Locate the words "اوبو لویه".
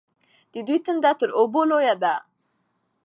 1.39-1.95